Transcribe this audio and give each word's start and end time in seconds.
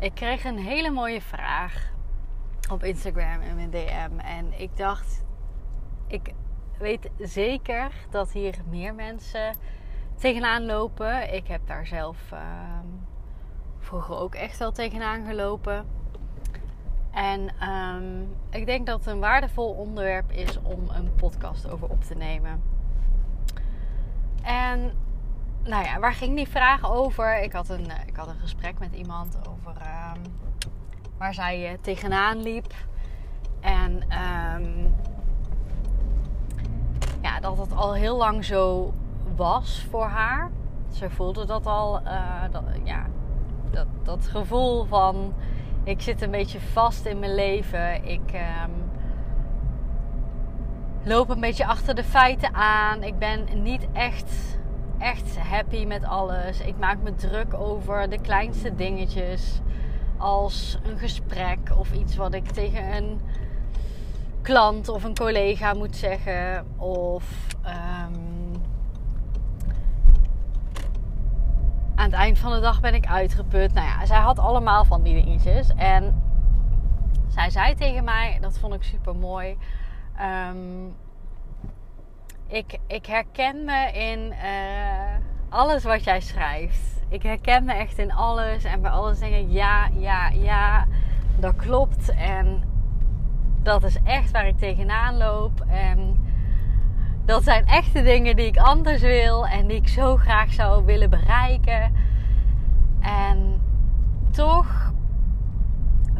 Ik 0.00 0.14
kreeg 0.14 0.44
een 0.44 0.58
hele 0.58 0.90
mooie 0.90 1.20
vraag 1.20 1.92
op 2.70 2.84
Instagram 2.84 3.40
in 3.40 3.54
mijn 3.54 3.70
DM. 3.70 4.18
En 4.18 4.60
ik 4.60 4.76
dacht, 4.76 5.24
ik 6.06 6.34
weet 6.78 7.10
zeker 7.18 7.92
dat 8.10 8.32
hier 8.32 8.54
meer 8.68 8.94
mensen 8.94 9.56
tegenaan 10.16 10.66
lopen. 10.66 11.34
Ik 11.34 11.46
heb 11.46 11.66
daar 11.66 11.86
zelf 11.86 12.32
ehm, 12.32 12.86
vroeger 13.78 14.16
ook 14.16 14.34
echt 14.34 14.58
wel 14.58 14.72
tegenaan 14.72 15.26
gelopen. 15.26 15.86
En 17.10 17.48
ehm, 17.58 18.22
ik 18.50 18.66
denk 18.66 18.86
dat 18.86 18.98
het 18.98 19.14
een 19.14 19.20
waardevol 19.20 19.70
onderwerp 19.70 20.32
is 20.32 20.58
om 20.62 20.88
een 20.88 21.14
podcast 21.14 21.70
over 21.70 21.88
op 21.88 22.04
te 22.04 22.14
nemen. 22.14 22.62
En 24.42 24.92
nou 25.70 25.84
ja, 25.84 25.98
waar 25.98 26.12
ging 26.12 26.36
die 26.36 26.48
vraag 26.48 26.92
over? 26.92 27.42
Ik 27.42 27.52
had 27.52 27.68
een, 27.68 27.90
eh, 27.90 28.06
ik 28.06 28.16
had 28.16 28.28
een 28.28 28.40
gesprek 28.40 28.78
met 28.78 28.94
iemand 28.94 29.38
over 29.48 29.80
ehm, 29.80 30.18
waar 31.18 31.34
zij 31.34 31.72
uh, 31.72 31.78
tegenaan 31.80 32.42
liep. 32.42 32.74
En 33.60 33.92
um, 33.92 34.94
ja, 37.22 37.40
dat 37.40 37.58
het 37.58 37.72
al 37.72 37.94
heel 37.94 38.16
lang 38.16 38.44
zo 38.44 38.92
was 39.36 39.86
voor 39.90 40.06
haar. 40.06 40.50
Ze 40.92 41.10
voelde 41.10 41.44
dat 41.46 41.66
al, 41.66 42.00
uh, 42.00 42.42
dat, 42.50 42.62
ja, 42.84 43.06
dat, 43.70 43.86
dat 44.02 44.26
gevoel 44.26 44.84
van 44.84 45.34
ik 45.84 46.00
zit 46.00 46.22
een 46.22 46.30
beetje 46.30 46.60
vast 46.60 47.04
in 47.04 47.18
mijn 47.18 47.34
leven. 47.34 48.04
Ik 48.04 48.32
um, 48.32 48.90
loop 51.04 51.28
een 51.28 51.40
beetje 51.40 51.66
achter 51.66 51.94
de 51.94 52.04
feiten 52.04 52.54
aan. 52.54 53.02
Ik 53.02 53.18
ben 53.18 53.62
niet 53.62 53.86
echt 53.92 54.58
echt 55.00 55.38
happy 55.38 55.84
met 55.84 56.04
alles. 56.04 56.60
Ik 56.60 56.78
maak 56.78 57.02
me 57.02 57.14
druk 57.14 57.54
over 57.54 58.10
de 58.10 58.20
kleinste 58.20 58.74
dingetjes. 58.74 59.60
Als 60.16 60.78
een 60.82 60.98
gesprek 60.98 61.58
of 61.76 61.92
iets 61.92 62.16
wat 62.16 62.34
ik 62.34 62.50
tegen 62.50 62.96
een 62.96 63.20
klant 64.42 64.88
of 64.88 65.04
een 65.04 65.16
collega 65.16 65.74
moet 65.74 65.96
zeggen. 65.96 66.66
Of 66.76 67.46
um, 67.64 68.62
aan 71.94 72.04
het 72.04 72.12
eind 72.12 72.38
van 72.38 72.52
de 72.52 72.60
dag 72.60 72.80
ben 72.80 72.94
ik 72.94 73.06
uitgeput. 73.06 73.72
Nou 73.74 73.86
ja, 73.86 74.06
zij 74.06 74.18
had 74.18 74.38
allemaal 74.38 74.84
van 74.84 75.02
die 75.02 75.24
dingetjes. 75.24 75.74
En 75.76 76.22
zij 77.28 77.50
zei 77.50 77.74
tegen 77.74 78.04
mij, 78.04 78.38
dat 78.40 78.58
vond 78.58 78.74
ik 78.74 78.82
super 78.82 79.16
mooi. 79.16 79.56
Um, 80.50 80.94
ik, 82.50 82.78
ik 82.86 83.06
herken 83.06 83.64
me 83.64 83.90
in 83.92 84.32
uh, 84.32 85.14
alles 85.48 85.84
wat 85.84 86.04
jij 86.04 86.20
schrijft. 86.20 87.02
Ik 87.08 87.22
herken 87.22 87.64
me 87.64 87.72
echt 87.72 87.98
in 87.98 88.12
alles. 88.12 88.64
En 88.64 88.82
bij 88.82 88.90
alles 88.90 89.18
denk 89.18 89.34
ik 89.34 89.46
ja, 89.48 89.88
ja, 89.98 90.28
ja, 90.28 90.86
dat 91.38 91.56
klopt. 91.56 92.14
En 92.14 92.62
dat 93.62 93.82
is 93.84 93.98
echt 94.04 94.30
waar 94.30 94.46
ik 94.46 94.58
tegenaan 94.58 95.16
loop. 95.16 95.64
En 95.68 96.18
dat 97.24 97.44
zijn 97.44 97.66
echte 97.66 98.02
dingen 98.02 98.36
die 98.36 98.46
ik 98.46 98.58
anders 98.58 99.00
wil. 99.00 99.46
En 99.46 99.66
die 99.66 99.76
ik 99.76 99.88
zo 99.88 100.16
graag 100.16 100.52
zou 100.52 100.84
willen 100.84 101.10
bereiken. 101.10 101.94
En 103.00 103.62
toch 104.30 104.89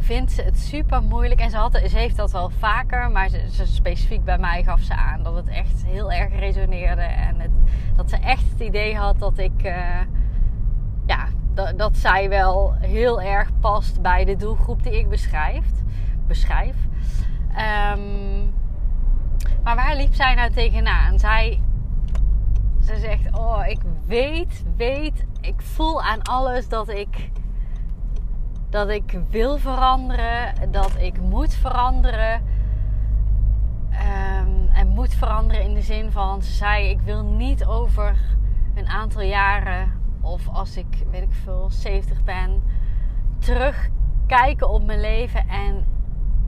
vindt 0.01 0.31
ze 0.31 0.41
het 0.41 0.59
super 0.59 1.01
moeilijk. 1.01 1.41
En 1.41 1.49
ze, 1.49 1.57
had, 1.57 1.81
ze 1.89 1.97
heeft 1.97 2.15
dat 2.15 2.31
wel 2.31 2.49
vaker, 2.49 3.11
maar 3.11 3.29
ze, 3.29 3.65
specifiek 3.65 4.23
bij 4.23 4.37
mij 4.37 4.63
gaf 4.63 4.81
ze 4.81 4.95
aan 4.95 5.23
dat 5.23 5.35
het 5.35 5.47
echt 5.47 5.85
heel 5.85 6.11
erg 6.11 6.39
resoneerde. 6.39 7.01
En 7.01 7.39
het, 7.39 7.51
dat 7.95 8.09
ze 8.09 8.17
echt 8.17 8.43
het 8.51 8.59
idee 8.59 8.95
had 8.95 9.19
dat 9.19 9.37
ik, 9.37 9.63
uh, 9.63 9.99
ja, 11.05 11.27
dat, 11.53 11.77
dat 11.77 11.97
zij 11.97 12.29
wel 12.29 12.73
heel 12.73 13.21
erg 13.21 13.49
past 13.59 14.01
bij 14.01 14.25
de 14.25 14.35
doelgroep 14.35 14.83
die 14.83 14.99
ik 14.99 15.09
beschrijf. 15.09 15.65
beschrijf. 16.27 16.75
Maar 19.63 19.75
waar 19.75 19.95
liep 19.95 20.13
zij 20.13 20.35
nou 20.35 20.51
tegenaan? 20.51 21.19
Zij, 21.19 21.61
ze 22.83 22.97
zegt: 22.97 23.37
Oh, 23.37 23.63
ik 23.67 23.79
weet, 24.05 24.63
weet, 24.77 25.25
ik 25.41 25.61
voel 25.61 26.01
aan 26.01 26.21
alles 26.21 26.69
dat 26.69 26.89
ik 26.89 27.31
dat 28.71 28.89
ik 28.89 29.19
wil 29.29 29.57
veranderen, 29.57 30.71
dat 30.71 30.95
ik 30.99 31.21
moet 31.21 31.53
veranderen. 31.53 32.41
Um, 33.91 34.69
en 34.73 34.87
moet 34.87 35.13
veranderen 35.13 35.63
in 35.63 35.73
de 35.73 35.81
zin 35.81 36.11
van, 36.11 36.41
ze 36.41 36.51
zei, 36.51 36.89
ik 36.89 37.01
wil 37.01 37.23
niet 37.23 37.65
over 37.65 38.15
een 38.75 38.87
aantal 38.87 39.21
jaren 39.21 39.91
of 40.21 40.47
als 40.47 40.77
ik, 40.77 41.05
weet 41.11 41.21
ik 41.21 41.33
veel, 41.43 41.69
70 41.69 42.23
ben, 42.23 42.63
terugkijken 43.39 44.69
op 44.69 44.85
mijn 44.85 44.99
leven 44.99 45.47
en 45.47 45.85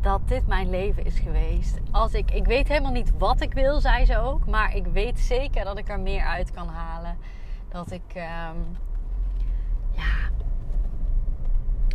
dat 0.02 0.28
dit 0.28 0.48
mijn 0.48 0.70
leven 0.70 1.06
is 1.06 1.20
geweest. 1.20 1.80
Als 1.92 2.14
ik, 2.14 2.32
ik 2.32 2.46
weet 2.46 2.68
helemaal 2.68 2.92
niet 2.92 3.12
wat 3.18 3.42
ik 3.42 3.54
wil, 3.54 3.80
zei 3.80 4.06
ze 4.06 4.18
ook, 4.18 4.46
maar 4.46 4.76
ik 4.76 4.86
weet 4.86 5.20
zeker 5.20 5.64
dat 5.64 5.78
ik 5.78 5.90
er 5.90 6.00
meer 6.00 6.24
uit 6.24 6.52
kan 6.52 6.68
halen. 6.68 7.18
Dat 7.70 7.92
ik, 7.92 8.16
um, 8.16 8.78
ja, 9.92 10.30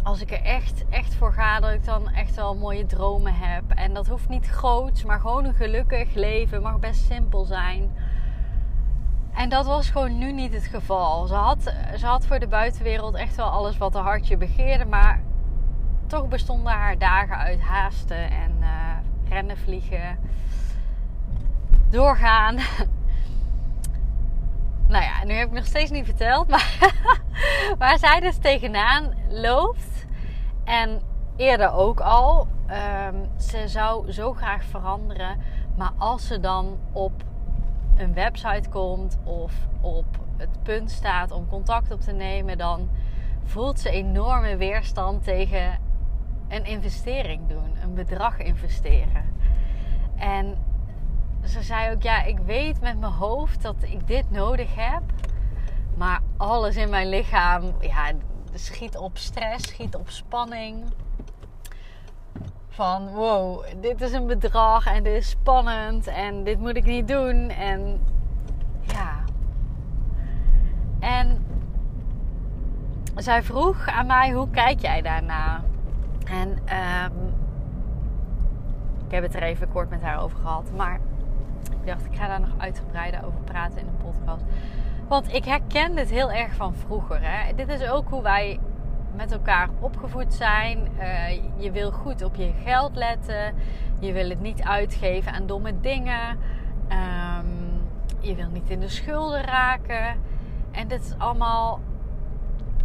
als 0.09 0.21
ik 0.21 0.31
er 0.31 0.43
echt, 0.43 0.85
echt 0.91 1.15
voor 1.15 1.33
ga, 1.33 1.61
dat 1.61 1.73
ik 1.73 1.85
dan 1.85 2.11
echt 2.11 2.35
wel 2.35 2.55
mooie 2.55 2.87
dromen 2.87 3.35
heb. 3.35 3.63
En 3.75 3.95
dat 3.95 4.07
hoeft 4.07 4.29
niet 4.29 4.47
groots, 4.47 5.05
maar 5.05 5.21
gewoon 5.21 5.45
een 5.45 5.55
gelukkig 5.55 6.15
leven. 6.15 6.63
Mag 6.63 6.79
best 6.79 7.07
simpel 7.07 7.45
zijn. 7.45 7.91
En 9.35 9.49
dat 9.49 9.67
was 9.67 9.91
gewoon 9.91 10.19
nu 10.19 10.33
niet 10.33 10.53
het 10.53 10.67
geval. 10.67 11.27
Ze 11.27 11.35
had, 11.35 11.75
ze 11.97 12.07
had 12.07 12.27
voor 12.27 12.39
de 12.39 12.47
buitenwereld 12.47 13.15
echt 13.15 13.37
wel 13.37 13.47
alles 13.47 13.79
wat 13.79 13.95
haar 13.95 14.03
hartje 14.03 14.37
begeerde. 14.37 14.85
Maar 14.85 15.21
toch 16.07 16.29
bestonden 16.29 16.73
haar 16.73 16.99
dagen 16.99 17.37
uit 17.37 17.61
haasten 17.61 18.31
en 18.31 18.57
uh, 18.61 18.69
rennen, 19.29 19.59
vliegen, 19.59 20.19
doorgaan. 21.91 22.55
nou 24.93 25.05
ja, 25.05 25.25
nu 25.25 25.33
heb 25.33 25.49
ik 25.49 25.55
nog 25.55 25.67
steeds 25.67 25.91
niet 25.91 26.05
verteld. 26.05 26.49
Maar 26.49 26.79
waar 27.79 27.99
zij 27.99 28.21
dus 28.21 28.39
tegenaan 28.39 29.15
loopt 29.29 29.98
en 30.69 31.01
eerder 31.37 31.73
ook 31.73 32.01
al. 32.01 32.47
Um, 33.11 33.29
ze 33.37 33.69
zou 33.69 34.13
zo 34.13 34.33
graag 34.33 34.65
veranderen. 34.65 35.39
Maar 35.77 35.93
als 35.99 36.27
ze 36.27 36.41
dan 36.41 36.79
op 36.93 37.13
een 37.97 38.15
website 38.15 38.69
komt 38.69 39.19
of 39.25 39.53
op 39.81 40.05
het 40.37 40.63
punt 40.63 40.91
staat 40.91 41.31
om 41.31 41.49
contact 41.49 41.93
op 41.93 42.01
te 42.01 42.13
nemen, 42.13 42.59
dan 42.59 42.89
voelt 43.45 43.81
ze 43.81 43.91
enorme 43.91 44.57
weerstand 44.57 45.25
tegen 45.25 45.79
een 46.49 46.65
investering 46.65 47.49
doen, 47.49 47.77
een 47.83 47.95
bedrag 47.95 48.39
investeren. 48.39 49.25
En 50.17 50.59
ze 51.45 51.63
zei 51.63 51.95
ook: 51.95 52.03
Ja, 52.03 52.25
ik 52.25 52.39
weet 52.39 52.81
met 52.81 53.01
mijn 53.01 53.13
hoofd 53.13 53.63
dat 53.63 53.77
ik 53.81 54.07
dit 54.07 54.31
nodig 54.31 54.75
heb, 54.75 55.03
maar 55.97 56.21
alles 56.37 56.77
in 56.77 56.89
mijn 56.89 57.09
lichaam, 57.09 57.63
ja, 57.81 58.13
schiet 58.59 58.97
op 58.97 59.19
stress, 59.19 59.69
schiet 59.69 59.95
op 59.95 60.09
spanning. 60.09 60.85
Van 62.69 63.09
wow, 63.09 63.65
dit 63.81 64.01
is 64.01 64.13
een 64.13 64.27
bedrag 64.27 64.87
en 64.87 65.03
dit 65.03 65.15
is 65.15 65.31
spannend 65.31 66.07
en 66.07 66.45
dit 66.45 66.59
moet 66.59 66.77
ik 66.77 66.85
niet 66.85 67.09
doen. 67.09 67.49
En 67.49 68.01
ja. 68.81 69.25
En 71.01 71.47
zij 73.17 73.43
vroeg 73.43 73.87
aan 73.87 74.07
mij: 74.07 74.31
hoe 74.31 74.51
kijk 74.51 74.81
jij 74.81 75.03
daarna? 75.03 75.63
En 76.25 76.49
um, 76.49 77.35
ik 79.07 79.15
heb 79.15 79.23
het 79.23 79.35
er 79.35 79.43
even 79.43 79.69
kort 79.69 79.91
met 79.91 80.03
haar 80.03 80.23
over 80.23 80.39
gehad. 80.39 80.71
Maar 80.77 81.01
ik 81.71 81.87
dacht, 81.87 82.05
ik 82.05 82.17
ga 82.17 82.27
daar 82.27 82.41
nog 82.41 82.55
uitgebreider 82.59 83.25
over 83.25 83.41
praten 83.41 83.79
in 83.79 83.87
een 83.87 84.13
podcast. 84.13 84.45
Want 85.09 85.33
ik 85.33 85.45
herken 85.45 85.95
dit 85.95 86.11
heel 86.11 86.33
erg 86.33 86.55
van 86.55 86.75
vroeger. 86.75 87.19
Hè? 87.23 87.55
Dit 87.55 87.69
is 87.69 87.89
ook 87.89 88.09
hoe 88.09 88.23
wij 88.23 88.61
met 89.17 89.33
elkaar 89.33 89.69
opgevoed 89.81 90.35
zijn. 90.35 90.89
Uh, 90.99 91.31
je 91.57 91.71
wil 91.71 91.91
goed 91.91 92.23
op 92.23 92.35
je 92.35 92.53
geld 92.65 92.97
letten. 92.97 93.55
Je 93.99 94.13
wil 94.13 94.29
het 94.29 94.41
niet 94.41 94.63
uitgeven 94.63 95.33
aan 95.33 95.47
domme 95.47 95.81
dingen. 95.81 96.39
Um, 96.89 97.81
je 98.21 98.35
wil 98.35 98.49
niet 98.49 98.71
in 98.71 98.81
de 98.81 98.89
schulden 98.89 99.43
raken. 99.43 100.17
En 100.71 100.89
dit 100.89 101.05
is 101.05 101.15
allemaal 101.19 101.81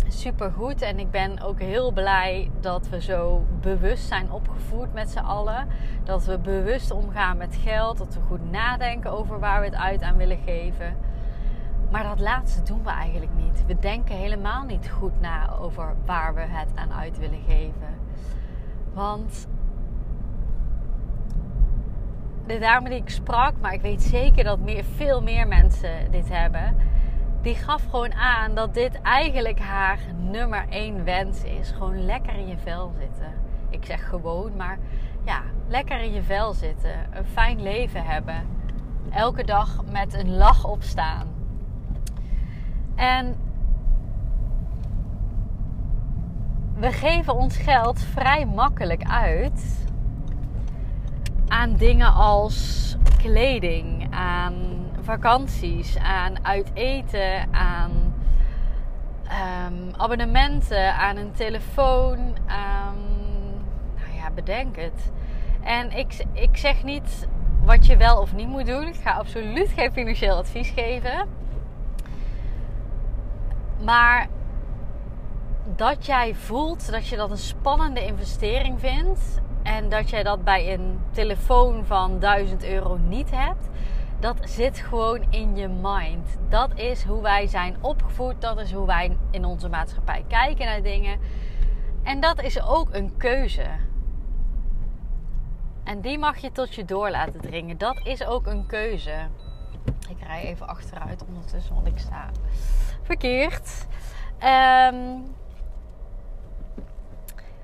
super 0.08 0.52
goed. 0.52 0.82
En 0.82 1.00
ik 1.00 1.12
ben 1.12 1.42
ook 1.42 1.60
heel 1.60 1.92
blij 1.92 2.52
dat 2.60 2.90
we 2.90 3.02
zo 3.02 3.46
bewust 3.62 4.08
zijn 4.08 4.32
opgevoed 4.32 4.94
met 4.94 5.10
z'n 5.10 5.20
allen. 5.20 5.68
Dat 6.04 6.26
we 6.26 6.38
bewust 6.38 6.92
omgaan 6.92 7.38
met 7.38 7.56
geld. 7.56 7.98
Dat 7.98 8.14
we 8.14 8.22
goed 8.22 8.52
nadenken 8.52 9.12
over 9.12 9.40
waar 9.40 9.60
we 9.60 9.66
het 9.66 9.76
uit 9.76 10.02
aan 10.02 10.18
willen 10.18 10.40
geven. 10.46 11.03
Maar 11.94 12.04
dat 12.04 12.20
laatste 12.20 12.64
doen 12.64 12.84
we 12.84 12.90
eigenlijk 12.90 13.32
niet. 13.36 13.66
We 13.66 13.80
denken 13.80 14.16
helemaal 14.16 14.64
niet 14.64 14.90
goed 14.90 15.22
na 15.22 15.50
over 15.60 15.96
waar 16.06 16.34
we 16.34 16.42
het 16.42 16.70
aan 16.76 16.94
uit 16.94 17.18
willen 17.18 17.42
geven. 17.48 18.00
Want 18.94 19.48
de 22.46 22.60
dame 22.60 22.90
die 22.90 22.98
ik 22.98 23.10
sprak, 23.10 23.54
maar 23.62 23.74
ik 23.74 23.82
weet 23.82 24.02
zeker 24.02 24.44
dat 24.44 24.60
meer, 24.60 24.84
veel 24.84 25.22
meer 25.22 25.48
mensen 25.48 26.12
dit 26.12 26.30
hebben 26.30 26.76
die 27.42 27.56
gaf 27.56 27.86
gewoon 27.90 28.14
aan 28.14 28.56
dat 28.56 28.74
dit 28.74 29.02
eigenlijk 29.02 29.60
haar 29.60 30.00
nummer 30.18 30.66
één 30.70 31.04
wens 31.04 31.44
is. 31.44 31.72
Gewoon 31.72 32.06
lekker 32.06 32.34
in 32.34 32.48
je 32.48 32.58
vel 32.58 32.94
zitten. 33.00 33.34
Ik 33.70 33.86
zeg 33.86 34.10
gewoon, 34.10 34.56
maar 34.56 34.78
ja, 35.26 35.42
lekker 35.68 36.00
in 36.00 36.14
je 36.14 36.24
vel 36.24 36.54
zitten. 36.54 37.08
Een 37.12 37.26
fijn 37.26 37.62
leven 37.62 38.06
hebben. 38.06 38.48
Elke 39.12 39.44
dag 39.44 39.84
met 39.92 40.14
een 40.14 40.36
lach 40.36 40.66
opstaan. 40.66 41.33
En 42.96 43.36
we 46.76 46.92
geven 46.92 47.36
ons 47.36 47.58
geld 47.58 48.02
vrij 48.02 48.46
makkelijk 48.46 49.04
uit 49.04 49.86
aan 51.48 51.76
dingen 51.76 52.14
als 52.14 52.96
kleding, 53.18 54.08
aan 54.10 54.54
vakanties, 55.02 55.98
aan 55.98 56.46
uit 56.46 56.72
eten, 56.74 57.54
aan 57.54 57.92
um, 59.24 59.94
abonnementen, 59.98 60.94
aan 60.96 61.18
een 61.18 61.32
telefoon. 61.32 62.18
nou 63.96 64.16
ja, 64.16 64.32
bedenk 64.36 64.76
het. 64.76 65.12
En 65.64 65.92
ik, 65.92 66.26
ik 66.34 66.58
zeg 66.58 66.84
niet 66.84 67.28
wat 67.64 67.86
je 67.86 67.98
wel 67.98 68.22
of 68.22 68.34
niet 68.34 68.48
moet 68.48 68.66
doen. 68.66 68.88
Ik 68.88 69.00
ga 69.04 69.12
absoluut 69.12 69.70
geen 69.70 69.92
financieel 69.92 70.38
advies 70.38 70.70
geven. 70.70 71.28
Maar 73.84 74.28
dat 75.76 76.06
jij 76.06 76.36
voelt 76.36 76.92
dat 76.92 77.08
je 77.08 77.16
dat 77.16 77.32
een 77.32 77.38
spannende 77.38 78.06
investering 78.06 78.80
vindt. 78.80 79.42
En 79.64 79.90
dat 79.90 80.10
jij 80.10 80.24
dat 80.24 80.44
bij 80.44 80.74
een 80.74 81.00
telefoon 81.12 81.86
van 81.86 82.20
1000 82.20 82.64
euro 82.64 82.98
niet 82.98 83.32
hebt 83.32 83.70
dat 84.24 84.50
zit 84.50 84.78
gewoon 84.78 85.26
in 85.30 85.56
je 85.56 85.68
mind. 85.68 86.38
Dat 86.50 86.80
is 86.80 87.04
hoe 87.04 87.22
wij 87.22 87.48
zijn 87.48 87.76
opgevoed. 87.82 88.42
Dat 88.42 88.60
is 88.60 88.72
hoe 88.72 88.86
wij 88.86 89.18
in 89.32 89.46
onze 89.46 89.70
maatschappij 89.70 90.26
kijken 90.28 90.66
naar 90.66 90.82
dingen. 90.82 91.20
En 92.04 92.20
dat 92.20 92.42
is 92.42 92.62
ook 92.62 92.94
een 92.94 93.18
keuze. 93.18 93.66
En 95.84 96.02
die 96.02 96.18
mag 96.18 96.38
je 96.38 96.52
tot 96.52 96.76
je 96.76 96.86
door 96.86 97.10
laten 97.10 97.42
dringen. 97.42 97.78
Dat 97.78 98.00
is 98.04 98.26
ook 98.26 98.48
een 98.48 98.66
keuze. 98.66 99.28
Ik 100.10 100.24
rij 100.28 100.44
even 100.44 100.68
achteruit 100.68 101.26
ondertussen, 101.26 101.76
want 101.76 101.88
ik 101.88 101.98
sta 101.98 102.30
verkeerd. 103.14 103.88
Ehm, 104.40 105.18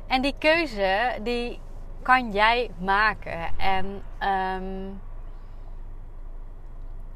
en 0.08 0.22
die 0.22 0.36
keuze, 0.38 1.20
die 1.24 1.60
kan 2.02 2.32
jij 2.32 2.72
maken. 2.80 3.58
En 3.58 4.04
um, 4.30 5.02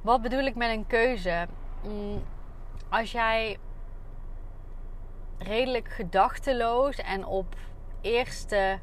wat 0.01 0.21
bedoel 0.21 0.45
ik 0.45 0.55
met 0.55 0.69
een 0.69 0.87
keuze? 0.87 1.47
Mm, 1.83 2.23
als 2.89 3.11
jij 3.11 3.57
redelijk 5.37 5.89
gedachteloos 5.89 6.97
en 6.97 7.25
op 7.25 7.55
eerste 8.01 8.79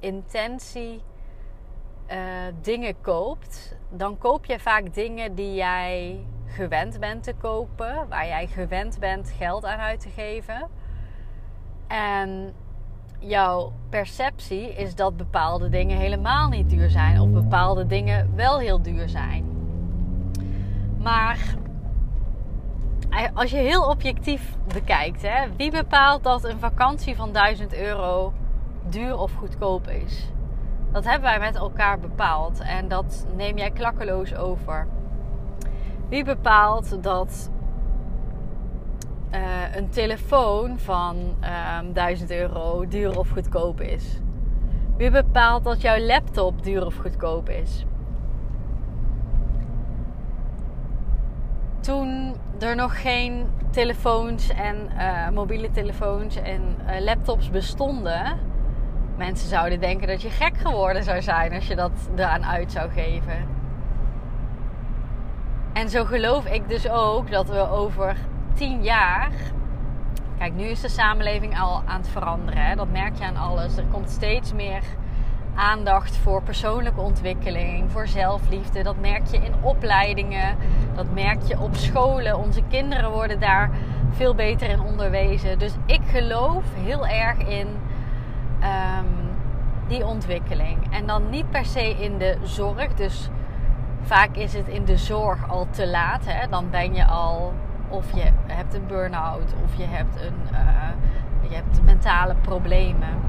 intentie 0.00 1.02
uh, 2.10 2.18
dingen 2.60 3.00
koopt, 3.00 3.76
dan 3.88 4.18
koop 4.18 4.44
je 4.44 4.58
vaak 4.58 4.94
dingen 4.94 5.34
die 5.34 5.54
jij 5.54 6.24
gewend 6.52 7.00
bent 7.00 7.22
te 7.22 7.34
kopen, 7.40 8.08
waar 8.08 8.26
jij 8.26 8.46
gewend 8.46 8.98
bent 8.98 9.34
geld 9.36 9.64
aan 9.64 9.78
uit 9.78 10.00
te 10.00 10.08
geven. 10.08 10.68
En 11.86 12.54
jouw 13.18 13.72
perceptie 13.88 14.74
is 14.74 14.94
dat 14.94 15.16
bepaalde 15.16 15.68
dingen 15.68 15.98
helemaal 15.98 16.48
niet 16.48 16.70
duur 16.70 16.90
zijn, 16.90 17.20
of 17.20 17.30
bepaalde 17.30 17.86
dingen 17.86 18.34
wel 18.34 18.58
heel 18.58 18.82
duur 18.82 19.08
zijn. 19.08 19.44
Maar 20.98 21.56
als 23.34 23.50
je 23.50 23.56
heel 23.56 23.88
objectief 23.88 24.56
bekijkt, 24.74 25.22
hè, 25.22 25.56
wie 25.56 25.70
bepaalt 25.70 26.22
dat 26.22 26.44
een 26.44 26.58
vakantie 26.58 27.16
van 27.16 27.32
1000 27.32 27.74
euro 27.74 28.32
duur 28.88 29.18
of 29.18 29.32
goedkoop 29.32 29.88
is? 29.88 30.28
Dat 30.92 31.04
hebben 31.04 31.30
wij 31.30 31.38
met 31.38 31.56
elkaar 31.56 31.98
bepaald 31.98 32.60
en 32.60 32.88
dat 32.88 33.26
neem 33.36 33.56
jij 33.56 33.70
klakkeloos 33.70 34.34
over. 34.34 34.86
Wie 36.12 36.24
bepaalt 36.24 37.02
dat 37.02 37.50
uh, 39.30 39.76
een 39.76 39.88
telefoon 39.88 40.78
van 40.78 41.16
um, 41.16 41.34
ehm, 41.40 41.92
1000 41.92 42.30
euro 42.30 42.88
duur 42.88 43.18
of 43.18 43.30
goedkoop 43.30 43.80
is? 43.80 44.20
Wie 44.96 45.10
bepaalt 45.10 45.64
dat 45.64 45.80
jouw 45.80 45.98
laptop 45.98 46.62
duur 46.62 46.86
of 46.86 46.96
goedkoop 46.96 47.48
is? 47.48 47.84
toen 51.80 52.36
er 52.58 52.76
nog 52.76 53.00
geen 53.00 53.46
telefoons 53.70 54.48
en 54.48 54.90
uh, 54.96 55.28
mobiele 55.28 55.70
telefoons 55.70 56.36
en 56.36 56.76
uh, 56.86 57.00
laptops 57.00 57.50
bestonden, 57.50 58.38
mensen 59.16 59.48
zouden 59.48 59.80
denken 59.80 60.08
dat 60.08 60.22
je 60.22 60.30
gek 60.30 60.56
geworden 60.56 61.04
zou 61.04 61.22
zijn 61.22 61.52
als 61.52 61.66
je 61.66 61.76
dat 61.76 62.10
eraan 62.16 62.44
uit 62.44 62.72
zou 62.72 62.90
geven. 62.90 63.61
En 65.72 65.88
zo 65.88 66.04
geloof 66.04 66.46
ik 66.46 66.68
dus 66.68 66.88
ook 66.88 67.30
dat 67.30 67.48
we 67.48 67.70
over 67.70 68.16
tien 68.54 68.82
jaar. 68.82 69.30
Kijk, 70.38 70.54
nu 70.54 70.64
is 70.64 70.80
de 70.80 70.88
samenleving 70.88 71.60
al 71.60 71.82
aan 71.86 72.00
het 72.00 72.08
veranderen. 72.08 72.62
Hè? 72.62 72.74
Dat 72.74 72.90
merk 72.90 73.16
je 73.16 73.24
aan 73.24 73.36
alles. 73.36 73.76
Er 73.76 73.84
komt 73.92 74.10
steeds 74.10 74.52
meer 74.52 74.82
aandacht 75.54 76.16
voor 76.16 76.42
persoonlijke 76.42 77.00
ontwikkeling, 77.00 77.90
voor 77.90 78.06
zelfliefde. 78.06 78.82
Dat 78.82 79.00
merk 79.00 79.26
je 79.26 79.36
in 79.36 79.54
opleidingen, 79.60 80.56
dat 80.94 81.06
merk 81.14 81.42
je 81.42 81.60
op 81.60 81.74
scholen. 81.74 82.38
Onze 82.38 82.62
kinderen 82.68 83.10
worden 83.10 83.40
daar 83.40 83.70
veel 84.10 84.34
beter 84.34 84.68
in 84.68 84.80
onderwezen. 84.80 85.58
Dus 85.58 85.72
ik 85.86 86.00
geloof 86.06 86.64
heel 86.74 87.06
erg 87.06 87.38
in 87.38 87.68
ehm, 88.60 89.06
die 89.88 90.06
ontwikkeling. 90.06 90.78
En 90.90 91.06
dan 91.06 91.30
niet 91.30 91.50
per 91.50 91.64
se 91.64 91.90
in 91.90 92.18
de 92.18 92.36
zorg. 92.42 92.94
Dus 92.94 93.28
vaak 94.02 94.36
is 94.36 94.52
het 94.52 94.68
in 94.68 94.84
de 94.84 94.96
zorg 94.96 95.50
al 95.50 95.66
te 95.70 95.88
laat. 95.88 96.24
Hè? 96.26 96.48
Dan 96.48 96.70
ben 96.70 96.94
je 96.94 97.04
al, 97.04 97.52
of 97.88 98.14
je 98.14 98.30
hebt 98.46 98.74
een 98.74 98.86
burn-out, 98.86 99.54
of 99.64 99.74
je 99.76 99.86
hebt, 99.86 100.16
een, 100.16 100.34
uh, 100.52 101.48
je 101.48 101.54
hebt 101.54 101.82
mentale 101.82 102.34
problemen. 102.34 103.20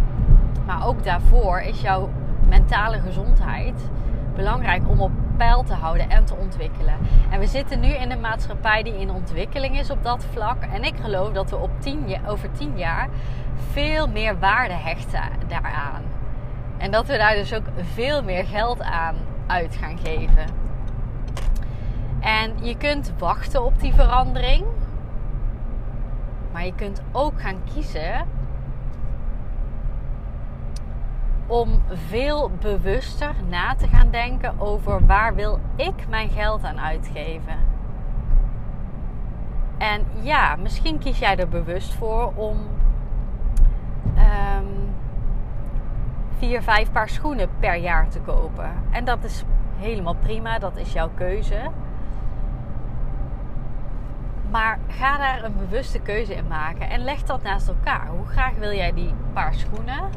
Maar 0.66 0.88
ook 0.88 1.04
daarvoor 1.04 1.60
is 1.60 1.82
jouw 1.82 2.10
mentale 2.48 3.00
gezondheid 3.00 3.90
belangrijk 4.36 4.90
om 4.90 5.02
op 5.02 5.12
peil 5.38 5.64
te 5.64 5.74
houden 5.74 6.10
en 6.10 6.26
te 6.26 6.36
ontwikkelen. 6.36 6.94
En 7.30 7.40
we 7.40 7.48
zitten 7.48 7.80
nu 7.80 7.88
in 7.88 8.12
een 8.12 8.22
maatschappij 8.22 8.84
die 8.84 9.00
in 9.00 9.12
ontwikkeling 9.12 9.80
is 9.80 9.90
op 9.90 10.04
dat 10.04 10.26
vlak. 10.32 10.64
En 10.64 10.84
ik 10.84 10.94
geloof 11.02 11.32
dat 11.32 11.50
we 11.50 11.56
op 11.56 11.72
tien, 11.80 12.18
over 12.28 12.52
tien 12.52 12.78
jaar 12.78 13.10
veel 13.72 14.08
meer 14.08 14.40
waarde 14.40 14.74
hechten 14.74 15.22
daaraan. 15.48 16.02
En 16.78 16.92
dat 16.92 17.08
we 17.08 17.18
daar 17.18 17.36
dus 17.36 17.54
ook 17.54 17.66
veel 17.94 18.24
meer 18.24 18.46
geld 18.46 18.82
aan 18.82 19.16
uit 19.48 19.76
gaan 19.76 19.98
geven. 19.98 20.63
En 22.24 22.54
je 22.62 22.78
kunt 22.78 23.14
wachten 23.18 23.66
op 23.66 23.80
die 23.80 23.94
verandering. 23.94 24.66
Maar 26.52 26.66
je 26.66 26.74
kunt 26.76 27.02
ook 27.12 27.42
gaan 27.42 27.64
kiezen 27.74 28.28
om 31.48 31.82
veel 32.10 32.52
bewuster 32.62 33.36
na 33.50 33.76
te 33.76 33.88
gaan 33.88 34.10
denken 34.10 34.60
over 34.60 35.06
waar 35.06 35.36
wil 35.36 35.60
ik 35.76 36.08
mijn 36.10 36.30
geld 36.30 36.64
aan 36.64 36.80
uitgeven. 36.80 37.58
En 39.78 40.06
ja, 40.22 40.56
misschien 40.56 41.00
kies 41.00 41.20
jij 41.20 41.38
er 41.38 41.50
bewust 41.50 41.94
voor 41.94 42.32
om 42.36 42.58
um, 44.18 44.94
vier, 46.38 46.62
vijf 46.62 46.92
paar 46.92 47.10
schoenen 47.10 47.50
per 47.60 47.76
jaar 47.76 48.10
te 48.10 48.20
kopen. 48.20 48.72
En 48.92 49.06
dat 49.06 49.24
is 49.24 49.44
helemaal 49.78 50.16
prima, 50.16 50.60
dat 50.60 50.78
is 50.78 50.94
jouw 50.94 51.10
keuze. 51.16 51.70
Maar 54.54 54.80
ga 54.88 55.18
daar 55.18 55.44
een 55.44 55.58
bewuste 55.58 56.00
keuze 56.00 56.34
in 56.34 56.48
maken 56.48 56.90
en 56.90 57.04
leg 57.04 57.24
dat 57.24 57.44
naast 57.44 57.68
elkaar. 57.68 58.08
Hoe 58.08 58.26
graag 58.26 58.54
wil 58.54 58.72
jij 58.72 58.94
die 58.94 59.14
paar 59.34 59.54
schoenen? 59.54 60.10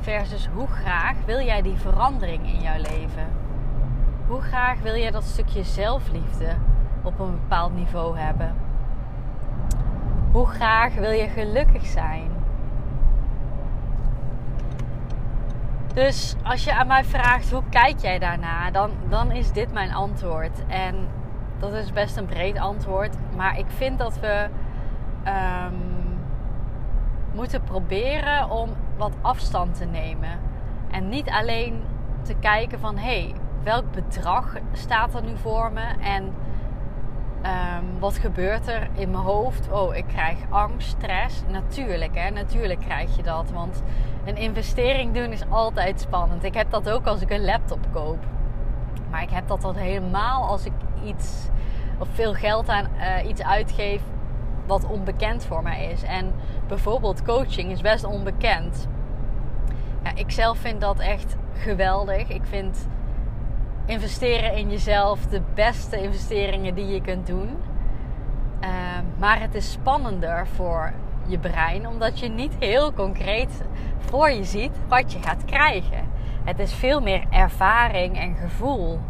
Versus 0.00 0.48
hoe 0.54 0.66
graag 0.66 1.14
wil 1.26 1.40
jij 1.40 1.62
die 1.62 1.76
verandering 1.76 2.46
in 2.46 2.60
jouw 2.60 2.76
leven? 2.76 3.26
Hoe 4.26 4.40
graag 4.40 4.80
wil 4.80 4.96
jij 4.96 5.10
dat 5.10 5.24
stukje 5.24 5.62
zelfliefde 5.62 6.56
op 7.02 7.18
een 7.18 7.30
bepaald 7.30 7.74
niveau 7.74 8.18
hebben? 8.18 8.54
Hoe 10.32 10.46
graag 10.46 10.94
wil 10.94 11.10
je 11.10 11.28
gelukkig 11.28 11.86
zijn? 11.86 12.30
Dus 15.94 16.36
als 16.42 16.64
je 16.64 16.74
aan 16.74 16.86
mij 16.86 17.04
vraagt 17.04 17.50
hoe 17.50 17.62
kijk 17.70 17.98
jij 17.98 18.18
daarna, 18.18 18.70
dan, 18.70 18.90
dan 19.08 19.30
is 19.30 19.52
dit 19.52 19.72
mijn 19.72 19.94
antwoord. 19.94 20.66
En 20.66 21.08
dat 21.60 21.72
is 21.72 21.92
best 21.92 22.16
een 22.16 22.26
breed 22.26 22.58
antwoord. 22.58 23.16
Maar 23.36 23.58
ik 23.58 23.66
vind 23.68 23.98
dat 23.98 24.18
we 24.18 24.46
ehm, 25.24 25.74
moeten 27.34 27.62
proberen 27.62 28.50
om 28.50 28.70
wat 28.96 29.12
afstand 29.20 29.74
te 29.76 29.84
nemen. 29.84 30.38
En 30.90 31.08
niet 31.08 31.30
alleen 31.30 31.82
te 32.22 32.34
kijken 32.34 32.80
van 32.80 32.96
hé, 32.96 33.20
hey, 33.20 33.34
welk 33.62 33.92
bedrag 33.92 34.56
staat 34.72 35.14
er 35.14 35.22
nu 35.22 35.36
voor 35.36 35.72
me? 35.72 35.84
En 36.00 36.32
Ehm, 37.42 37.84
wat 37.98 38.18
gebeurt 38.18 38.68
er 38.68 38.88
in 38.94 39.10
mijn 39.10 39.22
hoofd? 39.22 39.70
Oh, 39.70 39.96
ik 39.96 40.06
krijg 40.06 40.38
angst, 40.48 40.88
stress. 40.88 41.42
Natuurlijk, 41.48 42.14
hè? 42.14 42.30
Natuurlijk 42.30 42.80
krijg 42.80 43.16
je 43.16 43.22
dat. 43.22 43.50
Want 43.50 43.82
een 44.24 44.36
investering 44.36 45.14
doen 45.14 45.32
is 45.32 45.48
altijd 45.48 46.00
spannend. 46.00 46.44
Ik 46.44 46.54
heb 46.54 46.70
dat 46.70 46.90
ook 46.90 47.06
als 47.06 47.20
ik 47.20 47.30
een 47.30 47.44
laptop 47.44 47.86
koop. 47.92 48.18
Maar 49.10 49.22
ik 49.22 49.30
heb 49.30 49.48
dat 49.48 49.60
dan 49.60 49.76
helemaal 49.76 50.48
als 50.48 50.64
ik 50.64 50.72
iets 51.04 51.48
of 51.98 52.08
veel 52.12 52.34
geld 52.34 52.68
aan 52.68 52.86
uh, 52.96 53.28
iets 53.28 53.42
uitgeef 53.42 54.02
wat 54.66 54.86
onbekend 54.86 55.44
voor 55.44 55.62
mij 55.62 55.90
is. 55.90 56.02
En 56.02 56.32
bijvoorbeeld 56.68 57.22
coaching 57.22 57.70
is 57.70 57.80
best 57.80 58.04
onbekend. 58.04 58.88
Ja, 60.02 60.10
ik 60.14 60.30
zelf 60.30 60.58
vind 60.58 60.80
dat 60.80 60.98
echt 60.98 61.36
geweldig. 61.54 62.28
Ik 62.28 62.42
vind 62.44 62.88
investeren 63.86 64.56
in 64.56 64.70
jezelf 64.70 65.26
de 65.26 65.40
beste 65.54 66.02
investeringen 66.02 66.74
die 66.74 66.86
je 66.86 67.00
kunt 67.00 67.26
doen. 67.26 67.56
Ehm, 68.60 69.04
maar 69.18 69.40
het 69.40 69.54
is 69.54 69.72
spannender 69.72 70.46
voor 70.46 70.92
je 71.26 71.38
brein, 71.38 71.86
omdat 71.86 72.18
je 72.18 72.28
niet 72.28 72.56
heel 72.58 72.92
concreet 72.92 73.62
voor 73.98 74.30
je 74.30 74.44
ziet 74.44 74.76
wat 74.88 75.12
je 75.12 75.22
gaat 75.22 75.44
krijgen. 75.44 76.08
Het 76.44 76.58
is 76.58 76.74
veel 76.74 77.00
meer 77.00 77.24
ervaring 77.30 78.18
en 78.18 78.34
gevoel. 78.34 79.00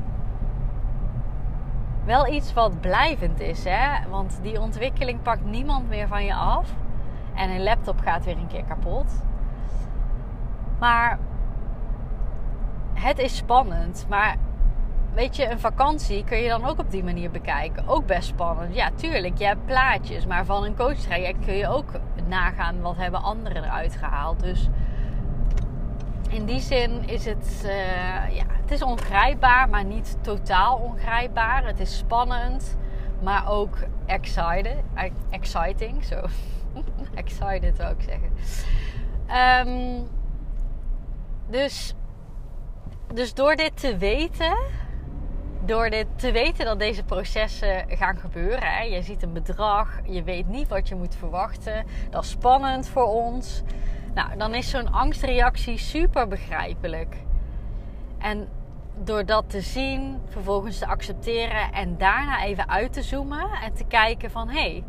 Wel 2.05 2.33
iets 2.33 2.53
wat 2.53 2.81
blijvend 2.81 3.41
is, 3.41 3.65
hè? 3.65 4.09
want 4.09 4.39
die 4.43 4.61
ontwikkeling 4.61 5.23
pakt 5.23 5.45
niemand 5.45 5.89
meer 5.89 6.09
van 6.09 6.25
je 6.25 6.35
af. 6.35 6.69
En 7.35 7.51
een 7.51 7.63
laptop 7.63 8.01
gaat 8.01 8.25
weer 8.25 8.37
een 8.37 8.47
keer 8.47 8.65
kapot. 8.65 9.23
Maar 10.79 11.19
het 12.95 13.19
is 13.19 13.37
spannend. 13.37 14.07
Maar 14.09 14.37
weet 15.15 15.37
je, 15.37 15.51
een 15.51 15.61
vakantie 15.61 16.25
kun 16.25 16.39
je 16.39 16.49
dan 16.49 16.65
ook 16.65 16.79
op 16.79 16.91
die 16.91 17.05
manier 17.05 17.31
bekijken. 17.31 17.89
Ook 17.89 18.07
best 18.07 18.29
spannend. 18.29 18.75
Ja, 18.75 18.91
tuurlijk, 18.95 19.39
je 19.39 19.45
hebt 19.45 19.67
plaatjes. 19.67 20.27
Maar 20.27 20.45
van 20.45 20.65
een 20.65 20.77
coachtraject 20.77 21.45
kun 21.45 21.55
je 21.55 21.69
ook 21.69 21.91
nagaan 22.29 22.81
wat 22.81 22.97
hebben 22.97 23.23
anderen 23.23 23.65
eruit 23.65 23.97
gehaald. 23.97 24.41
Dus 24.41 24.69
in 26.31 26.45
die 26.45 26.61
zin 26.61 27.09
is 27.09 27.25
het, 27.25 27.63
uh, 27.65 28.37
ja, 28.37 28.45
het 28.47 28.71
is 28.71 28.83
ongrijpbaar, 28.83 29.69
maar 29.69 29.85
niet 29.85 30.17
totaal 30.21 30.77
ongrijpbaar. 30.77 31.67
Het 31.67 31.81
is 31.81 31.97
spannend, 31.97 32.77
maar 33.23 33.51
ook 33.51 33.79
excited, 34.07 34.77
exciting. 35.31 36.05
Zo. 36.05 36.25
excited 37.15 37.77
zou 37.77 37.95
ik 37.99 38.03
zeggen. 38.09 38.31
Um, 39.69 40.09
dus, 41.49 41.95
dus 43.15 43.35
door 43.35 43.57
dit 43.57 43.81
te 43.81 43.97
weten 43.97 44.57
door 45.65 45.91
dit 45.91 46.07
te 46.17 46.33
weten 46.33 46.65
dat 46.65 46.79
deze 46.79 47.05
processen 47.05 47.85
gaan 47.89 48.19
gebeuren. 48.19 48.63
Hè, 48.63 48.83
je 48.83 49.03
ziet 49.03 49.23
een 49.23 49.33
bedrag, 49.33 50.01
je 50.05 50.23
weet 50.23 50.49
niet 50.49 50.69
wat 50.69 50.89
je 50.89 50.95
moet 50.95 51.15
verwachten. 51.15 51.87
Dat 52.11 52.25
is 52.25 52.31
spannend 52.31 52.89
voor 52.89 53.07
ons. 53.07 53.63
Nou, 54.15 54.37
dan 54.37 54.55
is 54.55 54.71
zo'n 54.71 54.93
angstreactie 54.93 55.79
super 55.79 56.29
begrijpelijk. 56.29 57.17
En 58.19 58.49
door 59.05 59.27
dat 59.27 59.51
te 59.51 59.61
zien, 59.61 60.21
vervolgens 60.29 60.79
te 60.79 60.87
accepteren 60.87 61.73
en 61.73 61.99
daarna 61.99 62.45
even 62.45 62.69
uit 62.69 62.93
te 62.93 63.03
zoomen 63.03 63.51
en 63.63 63.75
te 63.75 63.85
kijken 63.85 64.31
van 64.31 64.49
hé, 64.49 64.61
hey, 64.61 64.85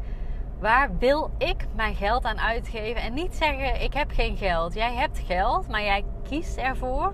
waar 0.59 0.97
wil 0.97 1.31
ik 1.37 1.65
mijn 1.75 1.95
geld 1.95 2.25
aan 2.25 2.39
uitgeven? 2.39 3.01
En 3.01 3.13
niet 3.13 3.35
zeggen 3.35 3.81
ik 3.81 3.93
heb 3.93 4.11
geen 4.11 4.37
geld. 4.37 4.73
Jij 4.73 4.93
hebt 4.93 5.19
geld, 5.19 5.67
maar 5.67 5.83
jij 5.83 6.03
kiest 6.23 6.57
ervoor 6.57 7.13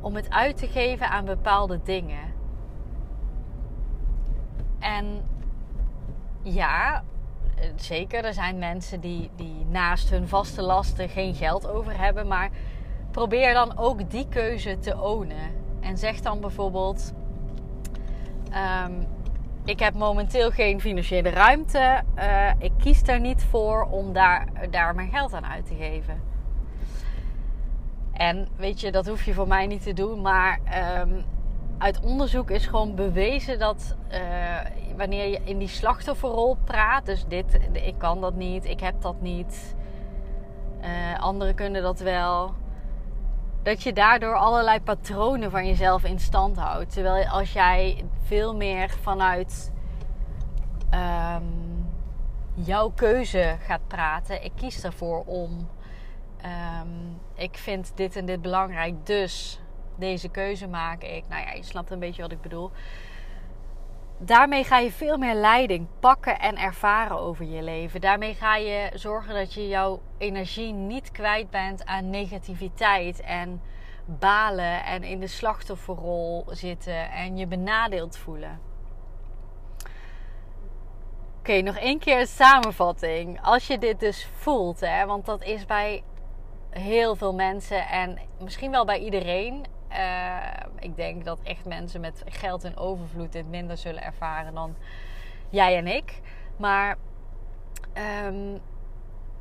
om 0.00 0.14
het 0.14 0.30
uit 0.30 0.56
te 0.56 0.66
geven 0.66 1.10
aan 1.10 1.24
bepaalde 1.24 1.80
dingen. 1.84 2.34
En 4.78 5.24
ja, 6.42 7.04
zeker, 7.76 8.24
er 8.24 8.34
zijn 8.34 8.58
mensen 8.58 9.00
die, 9.00 9.30
die 9.36 9.64
naast 9.68 10.10
hun 10.10 10.28
vaste 10.28 10.62
lasten 10.62 11.08
geen 11.08 11.34
geld 11.34 11.68
over 11.68 11.98
hebben. 11.98 12.26
Maar 12.26 12.50
probeer 13.10 13.52
dan 13.52 13.78
ook 13.78 14.10
die 14.10 14.28
keuze 14.28 14.78
te 14.78 15.00
ownen. 15.00 15.64
En 15.80 15.98
zeg 15.98 16.20
dan 16.20 16.40
bijvoorbeeld: 16.40 17.12
ehm, 18.50 18.92
Ik 19.64 19.80
heb 19.80 19.94
momenteel 19.94 20.50
geen 20.50 20.80
financiële 20.80 21.30
ruimte. 21.30 22.02
Uh, 22.18 22.50
ik 22.58 22.72
kies 22.78 23.02
daar 23.02 23.20
niet 23.20 23.44
voor 23.44 23.82
om 23.90 24.12
daar, 24.12 24.46
daar 24.70 24.94
mijn 24.94 25.10
geld 25.10 25.34
aan 25.34 25.46
uit 25.46 25.66
te 25.66 25.74
geven. 25.74 26.20
En 28.12 28.48
weet 28.56 28.80
je, 28.80 28.92
dat 28.92 29.06
hoef 29.06 29.24
je 29.24 29.34
voor 29.34 29.48
mij 29.48 29.66
niet 29.66 29.82
te 29.82 29.92
doen. 29.92 30.20
Maar 30.20 30.60
um, 31.00 31.24
uit 31.78 32.00
onderzoek 32.00 32.50
is 32.50 32.66
gewoon 32.66 32.94
bewezen 32.94 33.58
dat 33.58 33.96
uh, 34.12 34.18
wanneer 34.96 35.26
je 35.26 35.40
in 35.44 35.58
die 35.58 35.68
slachtofferrol 35.68 36.56
praat, 36.64 37.06
dus 37.06 37.24
dit, 37.28 37.58
ik 37.72 37.94
kan 37.98 38.20
dat 38.20 38.34
niet, 38.34 38.64
ik 38.64 38.80
heb 38.80 39.02
dat 39.02 39.20
niet, 39.20 39.74
uh, 40.80 41.20
anderen 41.20 41.54
kunnen 41.54 41.82
dat 41.82 42.00
wel, 42.00 42.54
dat 43.62 43.82
je 43.82 43.92
daardoor 43.92 44.34
allerlei 44.34 44.80
patronen 44.80 45.50
van 45.50 45.66
jezelf 45.66 46.04
in 46.04 46.20
stand 46.20 46.56
houdt. 46.56 46.92
Terwijl 46.92 47.26
als 47.28 47.52
jij 47.52 48.04
veel 48.22 48.56
meer 48.56 48.90
vanuit 49.02 49.72
um, 50.94 51.88
jouw 52.54 52.90
keuze 52.90 53.56
gaat 53.60 53.86
praten, 53.86 54.44
ik 54.44 54.52
kies 54.54 54.84
ervoor 54.84 55.24
om, 55.24 55.68
um, 56.44 57.20
ik 57.34 57.56
vind 57.56 57.92
dit 57.94 58.16
en 58.16 58.26
dit 58.26 58.42
belangrijk, 58.42 59.06
dus 59.06 59.60
deze 59.98 60.28
keuze 60.28 60.66
maak 60.66 61.02
ik. 61.02 61.24
Nou 61.28 61.42
ja, 61.42 61.52
je 61.52 61.62
snapt 61.62 61.90
een 61.90 61.98
beetje 61.98 62.22
wat 62.22 62.32
ik 62.32 62.42
bedoel. 62.42 62.70
Daarmee 64.18 64.64
ga 64.64 64.78
je 64.78 64.92
veel 64.92 65.16
meer 65.16 65.34
leiding 65.34 65.86
pakken 66.00 66.38
en 66.38 66.56
ervaren 66.56 67.18
over 67.18 67.44
je 67.44 67.62
leven. 67.62 68.00
Daarmee 68.00 68.34
ga 68.34 68.56
je 68.56 68.90
zorgen 68.94 69.34
dat 69.34 69.54
je 69.54 69.68
jouw 69.68 70.00
energie 70.18 70.72
niet 70.72 71.10
kwijt 71.10 71.50
bent 71.50 71.86
aan 71.86 72.10
negativiteit 72.10 73.20
en 73.20 73.62
balen 74.04 74.84
en 74.84 75.02
in 75.02 75.20
de 75.20 75.26
slachtofferrol 75.26 76.44
zitten 76.50 77.10
en 77.10 77.36
je 77.36 77.46
benadeeld 77.46 78.16
voelen. 78.16 78.60
Oké, 81.38 81.60
nog 81.60 81.76
één 81.76 81.98
keer 81.98 82.20
een 82.20 82.26
samenvatting. 82.26 83.42
Als 83.42 83.66
je 83.66 83.78
dit 83.78 84.00
dus 84.00 84.28
voelt, 84.36 84.80
hè, 84.80 85.06
want 85.06 85.26
dat 85.26 85.42
is 85.42 85.66
bij 85.66 86.02
heel 86.70 87.16
veel 87.16 87.34
mensen 87.34 87.88
en 87.88 88.18
misschien 88.40 88.70
wel 88.70 88.84
bij 88.84 88.98
iedereen. 88.98 89.64
Uh, 89.96 90.36
ik 90.78 90.96
denk 90.96 91.24
dat 91.24 91.38
echt 91.42 91.64
mensen 91.64 92.00
met 92.00 92.22
geld 92.26 92.64
en 92.64 92.76
overvloed 92.76 93.32
dit 93.32 93.48
minder 93.48 93.76
zullen 93.76 94.02
ervaren 94.02 94.54
dan 94.54 94.76
jij 95.48 95.76
en 95.76 95.86
ik. 95.86 96.20
Maar 96.56 96.96
um, 98.26 98.60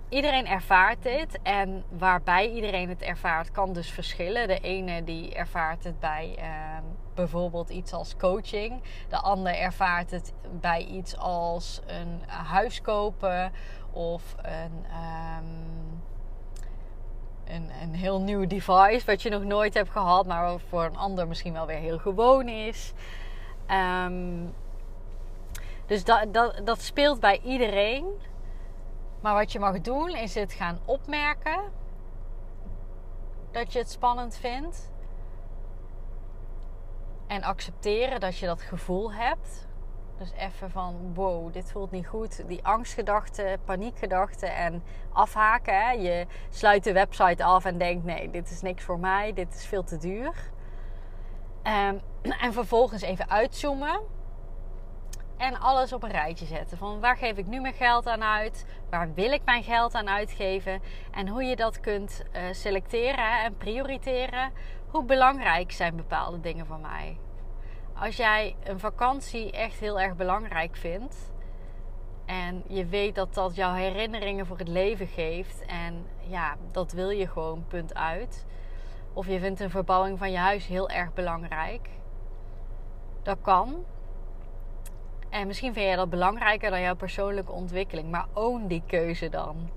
iedereen 0.09 0.47
ervaart 0.47 1.03
dit. 1.03 1.39
En 1.41 1.83
waarbij 1.89 2.51
iedereen 2.51 2.89
het 2.89 3.01
ervaart, 3.01 3.51
kan 3.51 3.73
dus 3.73 3.91
verschillen. 3.91 4.47
De 4.47 4.59
ene 4.59 5.03
die 5.03 5.33
ervaart 5.33 5.83
het 5.83 5.99
bij 5.99 6.37
um, 6.77 6.83
bijvoorbeeld 7.13 7.69
iets 7.69 7.93
als 7.93 8.15
coaching. 8.17 8.81
De 9.09 9.17
ander 9.17 9.55
ervaart 9.55 10.11
het 10.11 10.33
bij 10.59 10.83
iets 10.83 11.17
als 11.17 11.81
een 11.85 12.21
huis 12.27 12.81
kopen 12.81 13.51
of 13.91 14.35
een. 14.41 14.85
Um, 15.39 16.03
een, 17.47 17.69
een 17.81 17.95
heel 17.95 18.21
nieuw 18.21 18.47
device 18.47 19.05
wat 19.05 19.21
je 19.21 19.29
nog 19.29 19.43
nooit 19.43 19.73
hebt 19.73 19.89
gehad, 19.89 20.25
maar 20.25 20.59
voor 20.59 20.83
een 20.83 20.97
ander 20.97 21.27
misschien 21.27 21.53
wel 21.53 21.65
weer 21.65 21.77
heel 21.77 21.97
gewoon 21.97 22.47
is. 22.47 22.93
Um, 23.71 24.53
dus 25.85 26.03
dat, 26.03 26.33
dat, 26.33 26.61
dat 26.63 26.81
speelt 26.81 27.19
bij 27.19 27.39
iedereen. 27.43 28.05
Maar 29.21 29.33
wat 29.33 29.51
je 29.51 29.59
mag 29.59 29.81
doen 29.81 30.09
is 30.09 30.35
het 30.35 30.53
gaan 30.53 30.79
opmerken 30.85 31.61
dat 33.51 33.73
je 33.73 33.79
het 33.79 33.89
spannend 33.91 34.37
vindt. 34.37 34.91
En 37.27 37.43
accepteren 37.43 38.19
dat 38.19 38.37
je 38.37 38.45
dat 38.45 38.61
gevoel 38.61 39.13
hebt. 39.13 39.67
Dus 40.17 40.31
even 40.37 40.71
van 40.71 41.13
wow, 41.13 41.53
dit 41.53 41.71
voelt 41.71 41.91
niet 41.91 42.07
goed. 42.07 42.47
Die 42.47 42.65
angstgedachten, 42.65 43.59
paniekgedachten 43.65 44.55
en 44.55 44.83
afhaken. 45.13 45.85
Hè? 45.85 45.91
Je 45.91 46.25
sluit 46.49 46.83
de 46.83 46.93
website 46.93 47.43
af 47.43 47.65
en 47.65 47.77
denkt 47.77 48.05
nee, 48.05 48.29
dit 48.29 48.49
is 48.49 48.61
niks 48.61 48.83
voor 48.83 48.99
mij. 48.99 49.33
Dit 49.33 49.53
is 49.53 49.65
veel 49.65 49.83
te 49.83 49.97
duur. 49.97 50.33
Um, 51.63 52.01
en 52.45 52.53
vervolgens 52.53 53.01
even 53.01 53.29
uitzoomen. 53.29 54.01
en 55.37 55.59
alles 55.59 55.93
op 55.93 56.03
een 56.03 56.11
rijtje 56.11 56.45
zetten. 56.45 56.77
Van 56.77 56.99
waar 56.99 57.17
geef 57.17 57.37
ik 57.37 57.45
nu 57.45 57.61
mijn 57.61 57.73
geld 57.73 58.07
aan 58.07 58.23
uit? 58.23 58.65
Waar 58.89 59.13
wil 59.13 59.31
ik 59.31 59.41
mijn 59.45 59.63
geld 59.63 59.93
aan 59.93 60.09
uitgeven? 60.09 60.81
En 61.11 61.27
hoe 61.27 61.43
je 61.43 61.55
dat 61.55 61.79
kunt 61.79 62.23
uh, 62.35 62.41
selecteren 62.51 63.43
en 63.43 63.57
prioriteren. 63.57 64.51
Hoe 64.87 65.03
belangrijk 65.03 65.71
zijn 65.71 65.95
bepaalde 65.95 66.39
dingen 66.39 66.65
voor 66.65 66.79
mij? 66.79 67.17
Als 67.99 68.15
jij 68.15 68.55
een 68.63 68.79
vakantie 68.79 69.51
echt 69.51 69.79
heel 69.79 69.99
erg 69.99 70.15
belangrijk 70.15 70.75
vindt. 70.75 71.33
En 72.25 72.63
je 72.67 72.85
weet 72.85 73.15
dat 73.15 73.33
dat 73.33 73.55
jouw 73.55 73.73
herinneringen 73.73 74.45
voor 74.45 74.57
het 74.57 74.67
leven 74.67 75.07
geeft. 75.07 75.65
En 75.65 76.05
ja, 76.19 76.55
dat 76.71 76.91
wil 76.91 77.09
je 77.09 77.27
gewoon, 77.27 77.65
punt 77.67 77.93
uit. 77.93 78.45
Of 79.13 79.27
je 79.27 79.39
vindt 79.39 79.59
een 79.59 79.69
verbouwing 79.69 80.17
van 80.17 80.31
je 80.31 80.37
huis 80.37 80.67
heel 80.67 80.89
erg 80.89 81.13
belangrijk. 81.13 81.89
Dat 83.23 83.37
kan. 83.41 83.85
En 85.29 85.47
misschien 85.47 85.73
vind 85.73 85.85
jij 85.85 85.95
dat 85.95 86.09
belangrijker 86.09 86.69
dan 86.69 86.81
jouw 86.81 86.95
persoonlijke 86.95 87.51
ontwikkeling. 87.51 88.11
Maar 88.11 88.27
own 88.33 88.67
die 88.67 88.83
keuze 88.87 89.29
dan. 89.29 89.69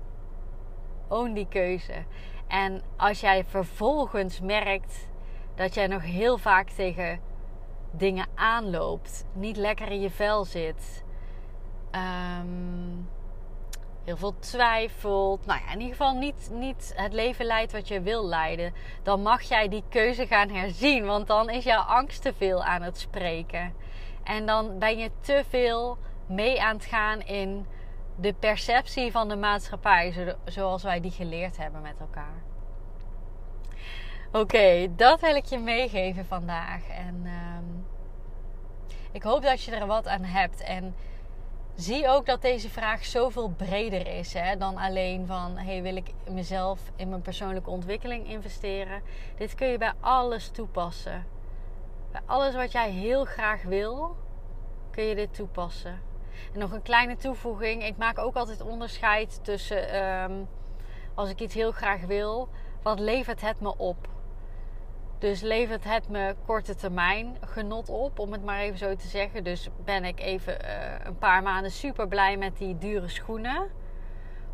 Own 1.07 1.33
die 1.33 1.47
keuze. 1.47 2.03
En 2.47 2.81
als 2.97 3.19
jij 3.19 3.45
vervolgens 3.45 4.41
merkt 4.41 5.07
dat 5.55 5.73
jij 5.73 5.87
nog 5.87 6.01
heel 6.01 6.37
vaak 6.37 6.69
tegen 6.69 7.19
dingen 7.91 8.27
aanloopt, 8.35 9.25
niet 9.33 9.57
lekker 9.57 9.91
in 9.91 10.01
je 10.01 10.09
vel 10.09 10.45
zit, 10.45 11.03
um, 11.91 13.09
heel 14.03 14.17
veel 14.17 14.39
twijfelt, 14.39 15.45
nou 15.45 15.59
ja, 15.65 15.71
in 15.71 15.79
ieder 15.79 15.95
geval 15.95 16.13
niet, 16.13 16.49
niet 16.53 16.93
het 16.95 17.13
leven 17.13 17.45
leidt 17.45 17.71
wat 17.71 17.87
je 17.87 18.01
wil 18.01 18.25
leiden, 18.25 18.73
dan 19.03 19.21
mag 19.21 19.41
jij 19.41 19.67
die 19.67 19.83
keuze 19.89 20.27
gaan 20.27 20.49
herzien, 20.49 21.05
want 21.05 21.27
dan 21.27 21.49
is 21.49 21.63
jouw 21.63 21.81
angst 21.81 22.21
te 22.21 22.33
veel 22.33 22.63
aan 22.63 22.81
het 22.81 22.97
spreken. 22.97 23.73
En 24.23 24.45
dan 24.45 24.79
ben 24.79 24.97
je 24.97 25.11
te 25.19 25.43
veel 25.49 25.97
mee 26.25 26.61
aan 26.61 26.75
het 26.75 26.85
gaan 26.85 27.21
in 27.21 27.65
de 28.15 28.33
perceptie 28.33 29.11
van 29.11 29.29
de 29.29 29.35
maatschappij, 29.35 30.35
zoals 30.45 30.83
wij 30.83 30.99
die 30.99 31.11
geleerd 31.11 31.57
hebben 31.57 31.81
met 31.81 31.99
elkaar. 31.99 32.48
Oké, 34.31 34.87
dat 34.95 35.19
wil 35.19 35.35
ik 35.35 35.45
je 35.45 35.59
meegeven 35.59 36.25
vandaag. 36.25 36.89
En 36.89 37.21
ehm, 37.25 37.63
ik 39.11 39.23
hoop 39.23 39.43
dat 39.43 39.61
je 39.61 39.75
er 39.75 39.87
wat 39.87 40.07
aan 40.07 40.23
hebt. 40.23 40.61
En 40.61 40.95
zie 41.75 42.07
ook 42.07 42.25
dat 42.25 42.41
deze 42.41 42.69
vraag 42.69 43.05
zoveel 43.05 43.49
breder 43.49 44.07
is 44.07 44.33
hè, 44.33 44.57
dan 44.57 44.77
alleen 44.77 45.27
van: 45.27 45.57
hey, 45.57 45.81
wil 45.81 45.95
ik 45.95 46.13
mezelf 46.29 46.79
in 46.95 47.09
mijn 47.09 47.21
persoonlijke 47.21 47.69
ontwikkeling 47.69 48.29
investeren? 48.29 49.01
Dit 49.37 49.55
kun 49.55 49.67
je 49.67 49.77
bij 49.77 49.93
alles 49.99 50.49
toepassen. 50.49 51.25
Bij 52.11 52.21
alles 52.25 52.55
wat 52.55 52.71
jij 52.71 52.89
heel 52.89 53.25
graag 53.25 53.63
wil, 53.63 54.15
kun 54.91 55.03
je 55.03 55.15
dit 55.15 55.33
toepassen. 55.33 56.01
En 56.53 56.59
nog 56.59 56.71
een 56.71 56.81
kleine 56.81 57.15
toevoeging: 57.15 57.85
ik 57.85 57.97
maak 57.97 58.17
ook 58.17 58.35
altijd 58.35 58.61
onderscheid 58.61 59.39
tussen 59.43 59.89
ehm, 59.89 60.33
als 61.13 61.29
ik 61.29 61.39
iets 61.39 61.53
heel 61.53 61.71
graag 61.71 62.01
wil, 62.01 62.49
wat 62.81 62.99
levert 62.99 63.41
het 63.41 63.59
me 63.59 63.77
op? 63.77 64.17
Dus 65.19 65.41
levert 65.41 65.83
het 65.83 66.09
me 66.09 66.35
korte 66.45 66.75
termijn 66.75 67.37
genot 67.41 67.89
op, 67.89 68.19
om 68.19 68.31
het 68.31 68.43
maar 68.43 68.59
even 68.59 68.77
zo 68.77 68.95
te 68.95 69.07
zeggen. 69.07 69.43
Dus 69.43 69.69
ben 69.85 70.05
ik 70.05 70.19
even 70.19 70.65
uh, 70.65 71.05
een 71.05 71.17
paar 71.17 71.43
maanden 71.43 71.71
super 71.71 72.07
blij 72.07 72.37
met 72.37 72.57
die 72.57 72.77
dure 72.77 73.07
schoenen. 73.07 73.67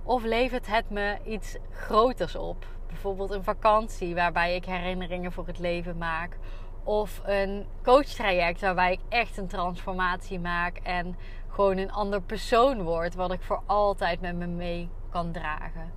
Of 0.03 0.23
levert 0.23 0.67
het 0.67 0.89
me 0.89 1.17
iets 1.25 1.57
groters 1.71 2.35
op? 2.35 2.65
Bijvoorbeeld 2.87 3.31
een 3.31 3.43
vakantie 3.43 4.15
waarbij 4.15 4.55
ik 4.55 4.65
herinneringen 4.65 5.31
voor 5.31 5.47
het 5.47 5.59
leven 5.59 5.97
maak. 5.97 6.37
Of 6.83 7.21
een 7.25 7.65
coachtraject 7.83 8.61
waarbij 8.61 8.91
ik 8.91 8.99
echt 9.09 9.37
een 9.37 9.47
transformatie 9.47 10.39
maak 10.39 10.77
en 10.77 11.15
gewoon 11.49 11.77
een 11.77 11.91
ander 11.91 12.21
persoon 12.21 12.81
word, 12.81 13.15
wat 13.15 13.31
ik 13.31 13.41
voor 13.41 13.61
altijd 13.65 14.21
met 14.21 14.35
me 14.35 14.47
mee 14.47 14.89
kan 15.09 15.31
dragen. 15.31 15.93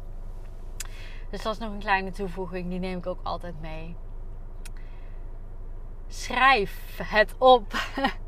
Dus 1.31 1.43
dat 1.43 1.53
is 1.53 1.59
nog 1.59 1.71
een 1.71 1.79
kleine 1.79 2.11
toevoeging, 2.11 2.71
die 2.71 2.79
neem 2.79 2.99
ik 2.99 3.07
ook 3.07 3.21
altijd 3.23 3.61
mee 3.61 3.97
schrijf 6.09 7.01
het 7.03 7.35
op. 7.39 7.73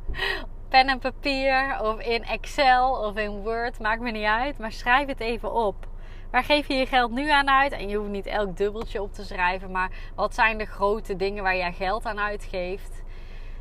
Pen 0.68 0.88
en 0.88 0.98
papier 0.98 1.80
of 1.82 2.00
in 2.00 2.24
Excel 2.24 3.06
of 3.06 3.16
in 3.16 3.30
Word, 3.30 3.80
maakt 3.80 4.00
me 4.00 4.10
niet 4.10 4.24
uit. 4.24 4.58
Maar 4.58 4.72
schrijf 4.72 5.06
het 5.06 5.20
even 5.20 5.52
op. 5.52 5.88
Waar 6.30 6.44
geef 6.44 6.68
je 6.68 6.74
je 6.74 6.86
geld 6.86 7.10
nu 7.10 7.30
aan 7.30 7.50
uit? 7.50 7.72
En 7.72 7.88
je 7.88 7.96
hoeft 7.96 8.10
niet 8.10 8.26
elk 8.26 8.56
dubbeltje 8.56 9.02
op 9.02 9.12
te 9.12 9.24
schrijven, 9.24 9.70
maar 9.70 9.90
wat 10.14 10.34
zijn 10.34 10.58
de 10.58 10.64
grote 10.64 11.16
dingen 11.16 11.42
waar 11.42 11.56
jij 11.56 11.72
geld 11.72 12.06
aan 12.06 12.20
uitgeeft? 12.20 13.02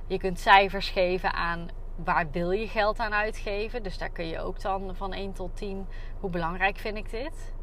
Je 0.08 0.18
kunt 0.18 0.40
cijfers 0.40 0.90
geven 0.90 1.34
aan 1.34 1.70
waar 1.96 2.32
wil 2.32 2.52
je 2.52 2.68
geld 2.68 3.00
aan 3.00 3.14
uitgeven. 3.14 3.84
Dus 3.84 3.98
daar 3.98 4.10
kun 4.10 4.28
je 4.28 4.40
ook 4.40 4.62
dan 4.62 4.96
van 4.96 5.14
1 5.14 5.34
tot 5.34 5.58
10, 5.58 5.88
hoe 6.20 6.30
belangrijk 6.30 6.78
vind 6.78 6.98
ik 6.98 7.10
dit? 7.10 7.54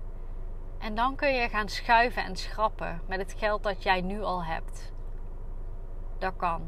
En 0.79 0.95
dan 0.95 1.17
kun 1.17 1.35
je 1.35 1.49
gaan 1.49 1.69
schuiven 1.69 2.25
en 2.25 2.37
schrappen 2.37 3.01
met 3.09 3.19
het 3.19 3.35
geld 3.39 3.63
dat 3.63 3.83
jij 3.83 4.01
nu 4.01 4.23
al 4.23 4.45
hebt 4.45 4.95
dat 6.19 6.33
kan. 6.37 6.63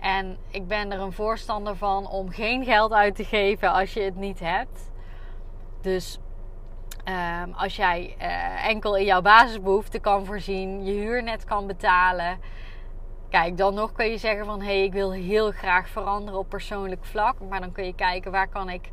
En 0.00 0.38
ik 0.50 0.66
ben 0.66 0.92
er 0.92 1.00
een 1.00 1.12
voorstander 1.12 1.76
van 1.76 2.08
om 2.08 2.30
geen 2.30 2.64
geld 2.64 2.92
uit 2.92 3.14
te 3.14 3.24
geven 3.24 3.72
als 3.72 3.92
je 3.92 4.00
het 4.00 4.16
niet 4.16 4.40
hebt. 4.40 4.92
Dus 5.80 6.18
ehm, 7.04 7.52
als 7.52 7.76
jij 7.76 8.16
uh, 8.20 8.66
enkel 8.66 8.96
in 8.96 9.04
jouw 9.04 9.22
basisbehoeften 9.22 10.00
kan 10.00 10.24
voorzien, 10.24 10.84
je 10.84 10.92
huur 10.92 11.22
net 11.22 11.44
kan 11.44 11.66
betalen. 11.66 12.38
Kijk, 13.28 13.56
dan 13.56 13.74
nog 13.74 13.92
kun 13.92 14.10
je 14.10 14.18
zeggen 14.18 14.44
van 14.44 14.60
hé, 14.60 14.66
hey, 14.66 14.84
ik 14.84 14.92
wil 14.92 15.12
heel 15.12 15.50
graag 15.50 15.88
veranderen 15.88 16.40
op 16.40 16.48
persoonlijk 16.48 17.04
vlak. 17.04 17.40
Maar 17.48 17.60
dan 17.60 17.72
kun 17.72 17.84
je 17.86 17.94
kijken 17.94 18.30
waar 18.30 18.48
kan 18.48 18.68
ik 18.68 18.90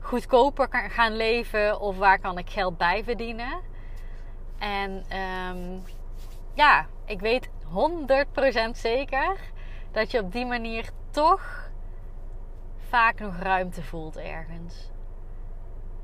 goedkoper 0.00 0.68
gaan 0.90 1.16
leven 1.16 1.80
of 1.80 1.98
waar 1.98 2.18
kan 2.18 2.38
ik 2.38 2.50
geld 2.50 2.76
bij 2.76 3.04
verdienen. 3.04 3.60
En 4.58 5.04
um, 5.50 5.82
ja, 6.54 6.86
ik 7.04 7.20
weet 7.20 7.48
100% 7.48 8.70
zeker 8.72 9.36
dat 9.92 10.10
je 10.10 10.20
op 10.20 10.32
die 10.32 10.46
manier 10.46 10.90
toch 11.10 11.70
vaak 12.88 13.20
nog 13.20 13.38
ruimte 13.38 13.82
voelt 13.82 14.16
ergens. 14.16 14.90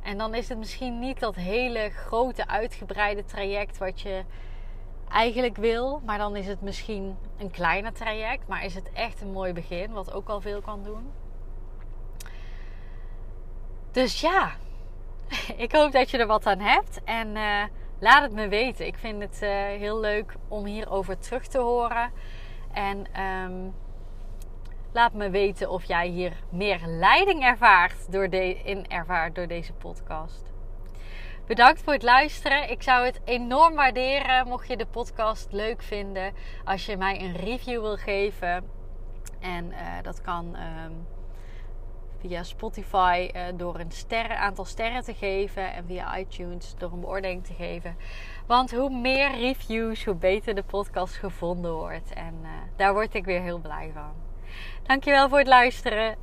En 0.03 0.19
dan 0.19 0.35
is 0.35 0.49
het 0.49 0.59
misschien 0.59 0.99
niet 0.99 1.21
dat 1.21 1.35
hele 1.35 1.91
grote 1.91 2.47
uitgebreide 2.47 3.25
traject 3.25 3.79
wat 3.79 4.01
je 4.01 4.25
eigenlijk 5.09 5.57
wil, 5.57 6.01
maar 6.05 6.19
dan 6.19 6.37
is 6.37 6.47
het 6.47 6.61
misschien 6.61 7.17
een 7.39 7.51
kleiner 7.51 7.93
traject, 7.93 8.49
maar 8.49 8.65
is 8.65 8.75
het 8.75 8.93
echt 8.93 9.21
een 9.21 9.33
mooi 9.33 9.53
begin 9.53 9.93
wat 9.93 10.13
ook 10.13 10.29
al 10.29 10.41
veel 10.41 10.61
kan 10.61 10.83
doen. 10.83 11.13
Dus 13.91 14.21
ja, 14.21 14.51
ik 15.57 15.73
hoop 15.73 15.93
dat 15.93 16.11
je 16.11 16.19
er 16.19 16.27
wat 16.27 16.47
aan 16.47 16.61
hebt 16.61 17.05
en 17.05 17.37
uh, 17.37 17.63
laat 18.01 18.23
het 18.23 18.33
me 18.33 18.49
weten. 18.49 18.87
Ik 18.87 18.99
vind 18.99 19.23
het 19.23 19.41
uh, 19.43 19.51
heel 19.51 20.01
leuk 20.01 20.35
om 20.49 20.65
hierover 20.65 21.19
terug 21.19 21.47
te 21.47 21.59
horen. 21.59 22.13
En 22.73 23.23
um, 23.23 23.75
laat 24.93 25.13
me 25.13 25.31
weten 25.31 25.71
of 25.71 25.85
jij 25.85 26.09
hier 26.09 26.33
meer 26.51 26.81
leiding 26.87 27.43
ervaart 27.43 28.13
door, 28.13 28.31
de, 28.31 28.63
in 28.63 28.89
ervaart 28.89 29.35
door 29.35 29.47
deze 29.47 29.73
podcast. 29.73 30.53
Bedankt 31.47 31.83
voor 31.83 31.93
het 31.93 32.03
luisteren. 32.03 32.71
Ik 32.71 32.83
zou 32.83 33.05
het 33.05 33.21
enorm 33.25 33.75
waarderen 33.75 34.49
mocht 34.49 34.69
je 34.69 34.77
de 34.77 34.87
podcast 34.87 35.53
leuk 35.53 35.83
vinden. 35.83 36.33
Als 36.65 36.87
je 36.87 36.97
mij 36.97 37.21
een 37.21 37.37
review 37.37 37.81
wil 37.81 37.97
geven. 37.97 38.71
En 39.41 39.71
uh, 39.71 40.03
dat 40.03 40.21
kan. 40.21 40.57
Um, 40.57 41.07
via 42.21 42.43
Spotify 42.43 43.31
uh, 43.37 43.43
door 43.55 43.79
een 43.79 43.91
sterren, 43.91 44.39
aantal 44.39 44.65
sterren 44.65 45.03
te 45.03 45.15
geven. 45.15 45.73
En 45.73 45.85
via 45.87 46.19
iTunes 46.19 46.75
door 46.79 46.93
een 46.93 47.01
beoordeling 47.01 47.45
te 47.45 47.55
geven. 47.55 47.97
Want 48.47 48.71
hoe 48.71 48.91
meer 48.91 49.31
reviews, 49.31 50.05
hoe 50.05 50.15
beter 50.15 50.55
de 50.55 50.63
podcast 50.63 51.15
gevonden 51.15 51.75
wordt. 51.75 52.13
En 52.13 52.39
uh, 52.43 52.49
daar 52.77 52.93
word 52.93 53.15
ik 53.15 53.25
weer 53.25 53.41
heel 53.41 53.59
blij 53.59 53.91
van. 53.95 54.13
Dankjewel 54.83 55.29
voor 55.29 55.39
het 55.39 55.47
luisteren. 55.47 56.17